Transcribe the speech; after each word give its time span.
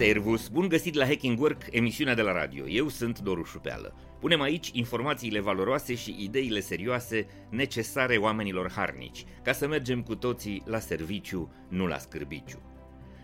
Servus, 0.00 0.48
bun 0.48 0.68
găsit 0.68 0.94
la 0.94 1.06
Hacking 1.06 1.40
Work, 1.40 1.62
emisiunea 1.70 2.14
de 2.14 2.22
la 2.22 2.32
radio. 2.32 2.68
Eu 2.68 2.88
sunt 2.88 3.18
Doru 3.18 3.42
Șupeală. 3.42 3.94
Punem 4.20 4.40
aici 4.40 4.70
informațiile 4.72 5.40
valoroase 5.40 5.94
și 5.94 6.16
ideile 6.18 6.60
serioase 6.60 7.26
necesare 7.50 8.16
oamenilor 8.16 8.70
harnici, 8.70 9.24
ca 9.42 9.52
să 9.52 9.66
mergem 9.66 10.02
cu 10.02 10.14
toții 10.14 10.62
la 10.64 10.78
serviciu, 10.78 11.52
nu 11.68 11.86
la 11.86 11.98
scârbiciu. 11.98 12.62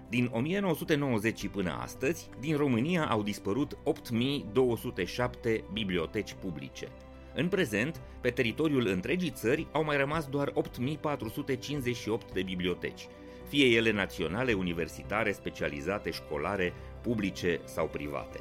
Din 0.08 0.30
1990 0.32 1.48
până 1.48 1.78
astăzi, 1.82 2.28
din 2.40 2.56
România 2.56 3.04
au 3.04 3.22
dispărut 3.22 3.79
8207 3.84 5.64
biblioteci 5.72 6.34
publice. 6.40 6.88
În 7.34 7.48
prezent, 7.48 8.00
pe 8.20 8.30
teritoriul 8.30 8.86
întregii 8.86 9.30
țări 9.30 9.66
au 9.72 9.84
mai 9.84 9.96
rămas 9.96 10.27
doar 10.27 10.50
8458 10.54 12.32
de 12.32 12.43
biblioteci, 12.43 13.06
fie 13.48 13.76
ele 13.76 13.92
naționale, 13.92 14.52
universitare, 14.52 15.32
specializate, 15.32 16.10
școlare, 16.10 16.73
publice 17.02 17.60
sau 17.64 17.86
private. 17.86 18.41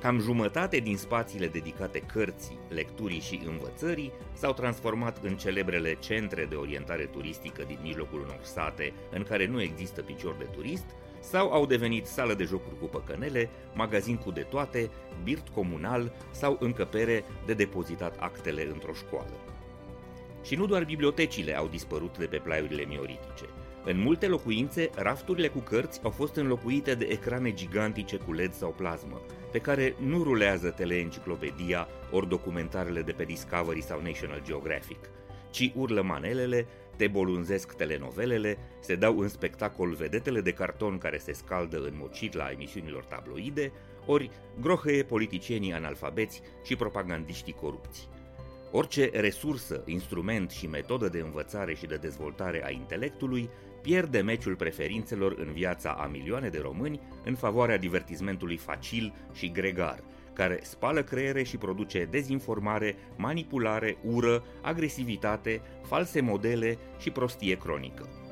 Cam 0.00 0.20
jumătate 0.20 0.76
din 0.78 0.96
spațiile 0.96 1.46
dedicate 1.48 1.98
cărții, 1.98 2.58
lecturii 2.68 3.20
și 3.20 3.40
învățării 3.46 4.12
s-au 4.32 4.52
transformat 4.52 5.18
în 5.22 5.36
celebrele 5.36 5.94
centre 5.94 6.44
de 6.44 6.54
orientare 6.54 7.04
turistică 7.04 7.64
din 7.66 7.78
mijlocul 7.82 8.20
unor 8.20 8.38
sate 8.42 8.92
în 9.10 9.22
care 9.22 9.46
nu 9.46 9.62
există 9.62 10.02
picior 10.02 10.34
de 10.38 10.44
turist, 10.44 10.84
sau 11.20 11.52
au 11.52 11.66
devenit 11.66 12.06
sală 12.06 12.34
de 12.34 12.44
jocuri 12.44 12.78
cu 12.78 12.84
păcănele, 12.84 13.50
magazin 13.74 14.16
cu 14.16 14.30
de 14.30 14.40
toate, 14.40 14.90
birt 15.22 15.48
comunal 15.48 16.12
sau 16.30 16.56
încăpere 16.60 17.24
de 17.46 17.54
depozitat 17.54 18.16
actele 18.18 18.68
într-o 18.72 18.92
școală. 18.92 19.40
Și 20.42 20.54
nu 20.54 20.66
doar 20.66 20.84
bibliotecile 20.84 21.56
au 21.56 21.68
dispărut 21.68 22.18
de 22.18 22.26
pe 22.26 22.36
plaiurile 22.36 22.84
mioritice. 22.84 23.44
În 23.86 24.00
multe 24.00 24.26
locuințe, 24.26 24.90
rafturile 24.94 25.48
cu 25.48 25.58
cărți 25.58 26.00
au 26.02 26.10
fost 26.10 26.36
înlocuite 26.36 26.94
de 26.94 27.04
ecrane 27.04 27.52
gigantice 27.52 28.16
cu 28.16 28.32
LED 28.32 28.52
sau 28.52 28.70
plasmă, 28.70 29.20
pe 29.52 29.58
care 29.58 29.94
nu 29.98 30.22
rulează 30.22 30.70
teleenciclopedia 30.70 31.88
ori 32.10 32.28
documentarele 32.28 33.02
de 33.02 33.12
pe 33.12 33.24
Discovery 33.24 33.82
sau 33.82 34.00
National 34.02 34.42
Geographic, 34.44 35.10
ci 35.50 35.72
urlă 35.74 36.02
manelele, 36.02 36.66
te 36.96 37.06
bolunzesc 37.06 37.72
telenovelele, 37.72 38.58
se 38.80 38.94
dau 38.94 39.18
în 39.18 39.28
spectacol 39.28 39.94
vedetele 39.94 40.40
de 40.40 40.52
carton 40.52 40.98
care 40.98 41.18
se 41.18 41.32
scaldă 41.32 41.76
în 41.76 41.94
mocit 41.96 42.34
la 42.34 42.50
emisiunilor 42.50 43.04
tabloide, 43.04 43.72
ori 44.06 44.30
grohăie 44.60 45.02
politicienii 45.02 45.72
analfabeți 45.72 46.40
și 46.62 46.76
propagandiștii 46.76 47.56
corupți. 47.60 48.08
Orice 48.76 49.10
resursă, 49.12 49.82
instrument 49.86 50.50
și 50.50 50.66
metodă 50.66 51.08
de 51.08 51.18
învățare 51.18 51.74
și 51.74 51.86
de 51.86 51.96
dezvoltare 51.96 52.64
a 52.64 52.70
intelectului 52.70 53.50
pierde 53.82 54.20
meciul 54.20 54.56
preferințelor 54.56 55.34
în 55.38 55.52
viața 55.52 55.90
a 55.90 56.06
milioane 56.06 56.48
de 56.48 56.58
români 56.62 57.00
în 57.24 57.34
favoarea 57.34 57.78
divertismentului 57.78 58.56
facil 58.56 59.14
și 59.32 59.50
gregar, 59.50 60.04
care 60.32 60.58
spală 60.62 61.02
creiere 61.02 61.42
și 61.42 61.56
produce 61.56 62.08
dezinformare, 62.10 62.96
manipulare, 63.16 63.96
ură, 64.02 64.44
agresivitate, 64.62 65.60
false 65.82 66.20
modele 66.20 66.78
și 66.98 67.10
prostie 67.10 67.56
cronică. 67.56 68.23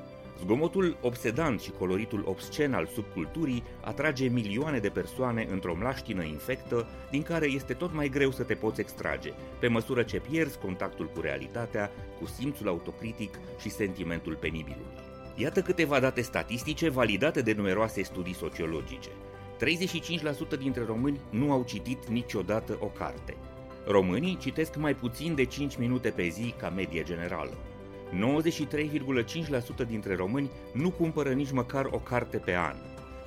Zgomotul 0.43 0.97
obsedant 1.01 1.61
și 1.61 1.71
coloritul 1.71 2.23
obscen 2.27 2.75
al 2.75 2.87
subculturii 2.87 3.63
atrage 3.81 4.29
milioane 4.29 4.79
de 4.79 4.89
persoane 4.89 5.47
într-o 5.51 5.75
mlaștină 5.79 6.23
infectă 6.23 6.89
din 7.11 7.23
care 7.23 7.47
este 7.47 7.73
tot 7.73 7.95
mai 7.95 8.09
greu 8.09 8.31
să 8.31 8.43
te 8.43 8.55
poți 8.55 8.81
extrage, 8.81 9.33
pe 9.61 9.69
măsură 9.69 10.03
ce 10.03 10.21
pierzi 10.21 10.59
contactul 10.59 11.11
cu 11.15 11.21
realitatea, 11.21 11.91
cu 12.21 12.27
simțul 12.27 12.69
autocritic 12.69 13.39
și 13.61 13.71
sentimentul 13.71 14.35
penibilului. 14.35 14.93
Iată 15.37 15.63
câteva 15.63 16.01
date 16.01 16.21
statistice 16.21 16.89
validate 16.89 17.43
de 17.43 17.53
numeroase 17.53 18.03
studii 18.03 18.35
sociologice. 18.35 19.11
35% 20.57 20.59
dintre 20.59 20.85
români 20.87 21.21
nu 21.31 21.53
au 21.53 21.63
citit 21.63 22.09
niciodată 22.09 22.77
o 22.81 22.87
carte. 22.87 23.37
Românii 23.87 24.37
citesc 24.41 24.77
mai 24.77 24.95
puțin 24.95 25.35
de 25.35 25.45
5 25.45 25.77
minute 25.77 26.09
pe 26.11 26.29
zi 26.29 26.55
ca 26.59 26.71
medie 26.71 27.03
generală. 27.03 27.57
93,5% 28.13 29.87
dintre 29.87 30.15
români 30.15 30.51
nu 30.73 30.91
cumpără 30.91 31.33
nici 31.33 31.51
măcar 31.51 31.85
o 31.91 31.99
carte 31.99 32.39
pe 32.39 32.55
an. 32.55 32.77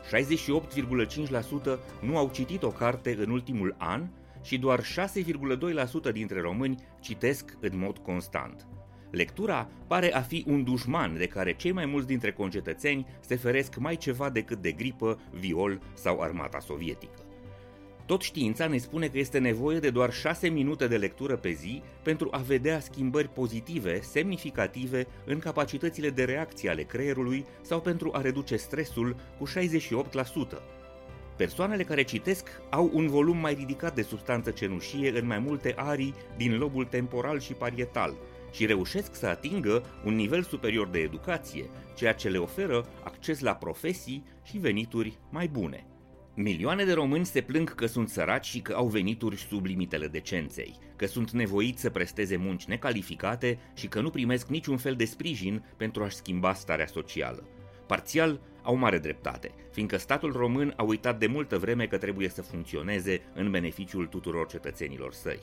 68,5% 0.05 1.79
nu 2.01 2.17
au 2.17 2.29
citit 2.33 2.63
o 2.63 2.69
carte 2.69 3.15
în 3.19 3.29
ultimul 3.29 3.75
an 3.77 4.07
și 4.43 4.57
doar 4.57 4.81
6,2% 4.83 6.11
dintre 6.11 6.41
români 6.41 6.83
citesc 6.99 7.57
în 7.59 7.71
mod 7.73 7.97
constant. 7.97 8.67
Lectura 9.11 9.69
pare 9.87 10.13
a 10.13 10.21
fi 10.21 10.43
un 10.47 10.63
dușman 10.63 11.17
de 11.17 11.27
care 11.27 11.55
cei 11.55 11.71
mai 11.71 11.85
mulți 11.85 12.07
dintre 12.07 12.31
concetățeni 12.31 13.07
se 13.19 13.35
feresc 13.35 13.75
mai 13.77 13.95
ceva 13.95 14.29
decât 14.29 14.61
de 14.61 14.71
gripă, 14.71 15.19
viol 15.31 15.81
sau 15.93 16.19
armata 16.19 16.59
sovietică. 16.59 17.24
Tot 18.05 18.21
știința 18.21 18.67
ne 18.67 18.77
spune 18.77 19.07
că 19.07 19.17
este 19.17 19.39
nevoie 19.39 19.79
de 19.79 19.89
doar 19.89 20.13
6 20.13 20.47
minute 20.47 20.87
de 20.87 20.97
lectură 20.97 21.35
pe 21.35 21.51
zi 21.51 21.81
pentru 22.03 22.27
a 22.31 22.37
vedea 22.37 22.79
schimbări 22.79 23.27
pozitive, 23.27 24.01
semnificative 24.01 25.07
în 25.25 25.39
capacitățile 25.39 26.09
de 26.09 26.23
reacție 26.23 26.69
ale 26.69 26.83
creierului 26.83 27.45
sau 27.61 27.81
pentru 27.81 28.11
a 28.13 28.21
reduce 28.21 28.55
stresul 28.55 29.15
cu 29.39 29.47
68%. 29.47 30.75
Persoanele 31.35 31.83
care 31.83 32.03
citesc 32.03 32.47
au 32.69 32.89
un 32.93 33.07
volum 33.07 33.37
mai 33.37 33.53
ridicat 33.53 33.95
de 33.95 34.01
substanță 34.01 34.51
cenușie 34.51 35.19
în 35.19 35.25
mai 35.25 35.39
multe 35.39 35.73
arii 35.77 36.13
din 36.37 36.57
lobul 36.57 36.85
temporal 36.85 37.39
și 37.39 37.53
parietal 37.53 38.15
și 38.51 38.65
reușesc 38.65 39.15
să 39.15 39.25
atingă 39.25 39.83
un 40.03 40.15
nivel 40.15 40.43
superior 40.43 40.87
de 40.87 40.99
educație, 40.99 41.69
ceea 41.95 42.13
ce 42.13 42.29
le 42.29 42.37
oferă 42.37 42.85
acces 43.03 43.39
la 43.39 43.55
profesii 43.55 44.23
și 44.43 44.57
venituri 44.57 45.17
mai 45.29 45.47
bune. 45.47 45.85
Milioane 46.37 46.83
de 46.83 46.93
români 46.93 47.25
se 47.25 47.41
plâng 47.41 47.75
că 47.75 47.85
sunt 47.85 48.09
săraci 48.09 48.45
și 48.45 48.59
că 48.59 48.73
au 48.73 48.87
venituri 48.87 49.35
sub 49.35 49.65
limitele 49.65 50.07
decenței, 50.07 50.77
că 50.95 51.05
sunt 51.05 51.31
nevoiți 51.31 51.81
să 51.81 51.89
presteze 51.89 52.35
munci 52.35 52.65
necalificate 52.65 53.59
și 53.73 53.87
că 53.87 54.01
nu 54.01 54.09
primesc 54.09 54.47
niciun 54.47 54.77
fel 54.77 54.95
de 54.95 55.05
sprijin 55.05 55.63
pentru 55.77 56.03
a-și 56.03 56.15
schimba 56.15 56.53
starea 56.53 56.85
socială. 56.85 57.43
Parțial, 57.85 58.39
au 58.61 58.75
mare 58.75 58.97
dreptate, 58.97 59.51
fiindcă 59.71 59.97
statul 59.97 60.31
român 60.31 60.73
a 60.77 60.83
uitat 60.83 61.19
de 61.19 61.27
multă 61.27 61.57
vreme 61.57 61.85
că 61.85 61.97
trebuie 61.97 62.29
să 62.29 62.41
funcționeze 62.41 63.21
în 63.33 63.51
beneficiul 63.51 64.05
tuturor 64.05 64.47
cetățenilor 64.47 65.13
săi. 65.13 65.39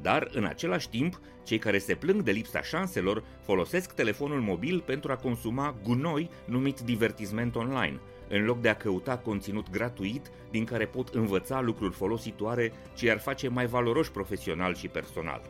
Dar, 0.00 0.28
în 0.32 0.44
același 0.44 0.88
timp, 0.88 1.20
cei 1.44 1.58
care 1.58 1.78
se 1.78 1.94
plâng 1.94 2.22
de 2.22 2.30
lipsa 2.30 2.62
șanselor 2.62 3.24
folosesc 3.42 3.92
telefonul 3.92 4.40
mobil 4.40 4.80
pentru 4.80 5.12
a 5.12 5.16
consuma 5.16 5.76
gunoi 5.82 6.30
numit 6.46 6.80
divertisment 6.80 7.56
online– 7.56 8.00
în 8.28 8.44
loc 8.44 8.60
de 8.60 8.68
a 8.68 8.76
căuta 8.76 9.18
conținut 9.18 9.70
gratuit 9.70 10.30
din 10.50 10.64
care 10.64 10.86
pot 10.86 11.08
învăța 11.08 11.60
lucruri 11.60 11.94
folositoare 11.94 12.72
ce 12.94 13.06
i-ar 13.06 13.18
face 13.18 13.48
mai 13.48 13.66
valoroși 13.66 14.10
profesional 14.10 14.74
și 14.74 14.88
personal. 14.88 15.42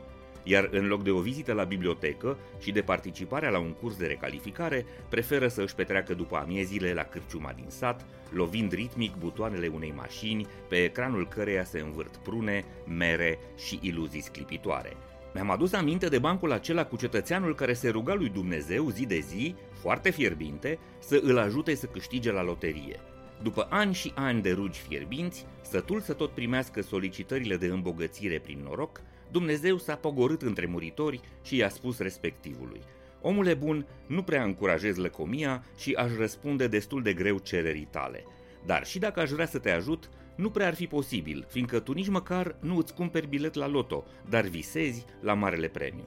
Iar 0.42 0.68
în 0.70 0.86
loc 0.86 1.02
de 1.02 1.10
o 1.10 1.20
vizită 1.20 1.52
la 1.52 1.64
bibliotecă 1.64 2.38
și 2.58 2.72
de 2.72 2.80
participarea 2.80 3.50
la 3.50 3.58
un 3.58 3.72
curs 3.72 3.96
de 3.96 4.06
recalificare, 4.06 4.86
preferă 5.08 5.48
să 5.48 5.62
își 5.62 5.74
petreacă 5.74 6.14
după 6.14 6.36
amiezile 6.36 6.92
la 6.92 7.02
cârciuma 7.02 7.52
din 7.52 7.66
sat, 7.68 8.06
lovind 8.30 8.72
ritmic 8.72 9.14
butoanele 9.14 9.66
unei 9.66 9.92
mașini, 9.96 10.46
pe 10.68 10.76
ecranul 10.76 11.28
căreia 11.28 11.64
se 11.64 11.80
învârt 11.80 12.16
prune, 12.16 12.64
mere 12.86 13.38
și 13.56 13.78
iluzii 13.82 14.22
sclipitoare. 14.22 14.96
Mi-am 15.34 15.50
adus 15.50 15.72
aminte 15.72 16.08
de 16.08 16.18
bancul 16.18 16.52
acela 16.52 16.84
cu 16.84 16.96
cetățeanul 16.96 17.54
care 17.54 17.72
se 17.72 17.88
ruga 17.88 18.14
lui 18.14 18.28
Dumnezeu 18.28 18.90
zi 18.90 19.06
de 19.06 19.18
zi, 19.18 19.54
foarte 19.72 20.10
fierbinte, 20.10 20.78
să 20.98 21.20
îl 21.22 21.38
ajute 21.38 21.74
să 21.74 21.86
câștige 21.86 22.32
la 22.32 22.42
loterie. 22.42 23.00
După 23.42 23.66
ani 23.70 23.94
și 23.94 24.12
ani 24.14 24.42
de 24.42 24.52
rugi 24.52 24.80
fierbinți, 24.80 25.46
sătul 25.62 26.00
să 26.00 26.12
tot 26.12 26.30
primească 26.30 26.82
solicitările 26.82 27.56
de 27.56 27.66
îmbogățire 27.66 28.38
prin 28.38 28.60
noroc, 28.62 29.00
Dumnezeu 29.30 29.78
s-a 29.78 29.94
pogorât 29.94 30.42
între 30.42 30.66
muritori 30.66 31.20
și 31.42 31.56
i-a 31.56 31.68
spus 31.68 31.98
respectivului 31.98 32.80
Omule 33.20 33.54
bun, 33.54 33.86
nu 34.06 34.22
prea 34.22 34.42
încurajez 34.42 34.96
lăcomia 34.96 35.64
și 35.76 35.92
aș 35.92 36.10
răspunde 36.18 36.66
destul 36.66 37.02
de 37.02 37.12
greu 37.12 37.38
cererii 37.38 37.88
tale. 37.90 38.24
Dar 38.66 38.86
și 38.86 38.98
dacă 38.98 39.20
aș 39.20 39.30
vrea 39.30 39.46
să 39.46 39.58
te 39.58 39.70
ajut, 39.70 40.10
nu 40.36 40.50
prea 40.50 40.66
ar 40.66 40.74
fi 40.74 40.86
posibil, 40.86 41.46
fiindcă 41.48 41.80
tu 41.80 41.92
nici 41.92 42.08
măcar 42.08 42.56
nu 42.60 42.76
îți 42.76 42.94
cumperi 42.94 43.26
bilet 43.26 43.54
la 43.54 43.68
loto, 43.68 44.04
dar 44.28 44.44
visezi 44.44 45.04
la 45.20 45.34
marele 45.34 45.68
premiu. 45.68 46.04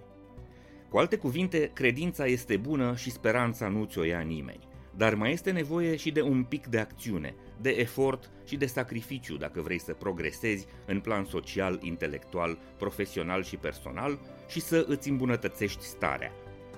Cu 0.89 0.97
alte 0.97 1.15
cuvinte, 1.17 1.71
credința 1.73 2.25
este 2.25 2.57
bună 2.57 2.95
și 2.95 3.11
speranța 3.11 3.67
nu 3.67 3.85
ți-o 3.85 4.03
ia 4.03 4.19
nimeni. 4.19 4.67
Dar 4.95 5.15
mai 5.15 5.31
este 5.31 5.51
nevoie 5.51 5.95
și 5.95 6.11
de 6.11 6.21
un 6.21 6.43
pic 6.43 6.67
de 6.67 6.79
acțiune, 6.79 7.35
de 7.61 7.69
efort 7.69 8.29
și 8.45 8.57
de 8.57 8.65
sacrificiu 8.65 9.37
dacă 9.37 9.61
vrei 9.61 9.79
să 9.79 9.93
progresezi 9.93 10.65
în 10.85 10.99
plan 10.99 11.25
social, 11.25 11.79
intelectual, 11.81 12.57
profesional 12.77 13.43
și 13.43 13.57
personal 13.57 14.19
și 14.47 14.59
să 14.59 14.85
îți 14.87 15.09
îmbunătățești 15.09 15.83
starea. 15.83 16.31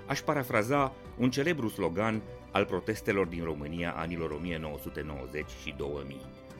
Aș 0.07 0.19
parafraza 0.19 0.94
un 1.18 1.30
celebru 1.30 1.68
slogan 1.68 2.22
al 2.51 2.66
protestelor 2.66 3.28
din 3.28 3.44
România 3.44 3.94
anilor 3.98 4.31
1990 4.31 5.46
și 5.63 5.74
2000. 5.78 6.18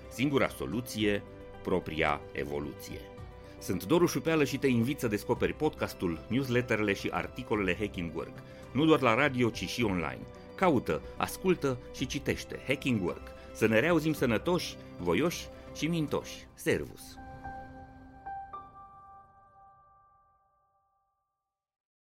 Singura 0.10 0.48
soluție, 0.48 1.24
propria 1.64 2.22
evoluție. 2.32 3.00
Sunt 3.60 3.86
Doru 3.86 4.06
Șupeală 4.06 4.44
și 4.44 4.58
te 4.58 4.68
invit 4.68 5.00
să 5.00 5.08
descoperi 5.08 5.54
podcastul, 5.54 6.20
newsletterele 6.28 6.94
și 6.94 7.10
articolele 7.12 7.76
Hacking 7.80 8.16
Work, 8.16 8.34
nu 8.72 8.86
doar 8.86 9.02
la 9.02 9.14
radio, 9.14 9.50
ci 9.50 9.68
și 9.68 9.84
online, 9.84 10.20
Caută, 10.56 11.02
ascultă 11.18 11.78
și 11.96 12.06
citește 12.06 12.60
Hacking 12.68 13.04
Work. 13.04 13.32
Să 13.54 13.68
ne 13.68 13.80
reauzim 13.80 14.14
sănătoși, 14.14 14.76
voioși 14.98 15.48
și 15.76 15.88
mintoși. 15.88 16.48
Servus! 16.54 17.19